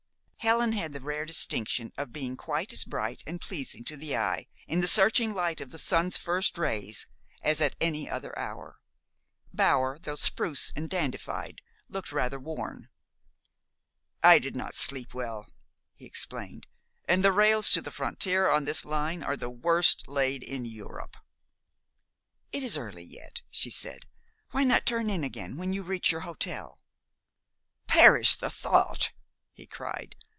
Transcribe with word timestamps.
Helen 0.49 0.71
had 0.71 0.91
the 0.91 0.99
rare 1.01 1.23
distinction 1.23 1.93
of 1.99 2.11
being 2.11 2.35
quite 2.35 2.73
as 2.73 2.83
bright 2.83 3.21
and 3.27 3.39
pleasing 3.39 3.83
to 3.83 3.95
the 3.95 4.17
eye 4.17 4.47
in 4.65 4.79
the 4.81 4.87
searching 4.87 5.35
light 5.35 5.61
of 5.61 5.69
the 5.69 5.77
sun's 5.77 6.17
first 6.17 6.57
rays 6.57 7.05
as 7.43 7.61
at 7.61 7.75
any 7.79 8.09
other 8.09 8.35
hour. 8.39 8.79
Bower, 9.53 9.99
though 9.99 10.15
spruce 10.15 10.73
and 10.75 10.89
dandified, 10.89 11.61
looked 11.89 12.11
rather 12.11 12.39
worn. 12.39 12.89
"I 14.23 14.39
did 14.39 14.55
not 14.55 14.73
sleep 14.73 15.13
well," 15.13 15.53
he 15.93 16.05
explained. 16.07 16.65
"And 17.05 17.23
the 17.23 17.31
rails 17.31 17.69
to 17.73 17.81
the 17.83 17.91
frontier 17.91 18.49
on 18.49 18.63
this 18.63 18.83
line 18.83 19.21
are 19.21 19.37
the 19.37 19.47
worst 19.51 20.07
laid 20.07 20.41
in 20.41 20.65
Europe." 20.65 21.17
"It 22.51 22.63
is 22.63 22.79
early 22.79 23.03
yet," 23.03 23.43
she 23.51 23.69
said. 23.69 24.07
"Why 24.49 24.63
not 24.63 24.87
turn 24.87 25.11
in 25.11 25.23
again 25.23 25.55
when 25.57 25.71
you 25.71 25.83
reach 25.83 26.11
your 26.11 26.21
hotel?" 26.21 26.81
"Perish 27.85 28.35
the 28.37 28.49
thought!" 28.49 29.11
he 29.53 29.67
cried. 29.67 30.15